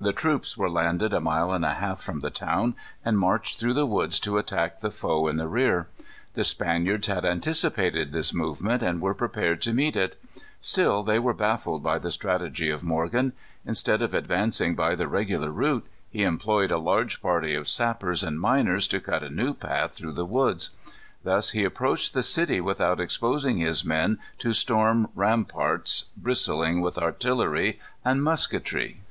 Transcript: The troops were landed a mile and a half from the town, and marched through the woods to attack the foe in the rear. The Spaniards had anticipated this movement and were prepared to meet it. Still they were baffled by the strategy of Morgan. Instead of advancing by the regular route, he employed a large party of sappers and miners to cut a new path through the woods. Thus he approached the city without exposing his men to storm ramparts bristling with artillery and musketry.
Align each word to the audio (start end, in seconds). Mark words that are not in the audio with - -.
The 0.00 0.14
troops 0.14 0.56
were 0.56 0.70
landed 0.70 1.12
a 1.12 1.20
mile 1.20 1.52
and 1.52 1.62
a 1.62 1.74
half 1.74 2.00
from 2.00 2.20
the 2.20 2.30
town, 2.30 2.74
and 3.04 3.18
marched 3.18 3.60
through 3.60 3.74
the 3.74 3.84
woods 3.84 4.18
to 4.20 4.38
attack 4.38 4.78
the 4.78 4.90
foe 4.90 5.28
in 5.28 5.36
the 5.36 5.48
rear. 5.48 5.86
The 6.32 6.44
Spaniards 6.44 7.08
had 7.08 7.26
anticipated 7.26 8.10
this 8.10 8.32
movement 8.32 8.82
and 8.82 9.02
were 9.02 9.12
prepared 9.12 9.60
to 9.60 9.74
meet 9.74 9.94
it. 9.94 10.18
Still 10.62 11.02
they 11.02 11.18
were 11.18 11.34
baffled 11.34 11.82
by 11.82 11.98
the 11.98 12.10
strategy 12.10 12.70
of 12.70 12.84
Morgan. 12.84 13.34
Instead 13.66 14.00
of 14.00 14.14
advancing 14.14 14.74
by 14.74 14.94
the 14.94 15.08
regular 15.08 15.50
route, 15.50 15.86
he 16.08 16.22
employed 16.24 16.70
a 16.70 16.78
large 16.78 17.20
party 17.20 17.54
of 17.54 17.68
sappers 17.68 18.22
and 18.22 18.40
miners 18.40 18.88
to 18.88 18.98
cut 18.98 19.22
a 19.22 19.28
new 19.28 19.52
path 19.52 19.92
through 19.92 20.12
the 20.12 20.24
woods. 20.24 20.70
Thus 21.22 21.50
he 21.50 21.64
approached 21.64 22.14
the 22.14 22.22
city 22.22 22.62
without 22.62 22.98
exposing 22.98 23.58
his 23.58 23.84
men 23.84 24.20
to 24.38 24.54
storm 24.54 25.08
ramparts 25.14 26.06
bristling 26.16 26.80
with 26.80 26.96
artillery 26.96 27.78
and 28.06 28.22
musketry. 28.24 29.02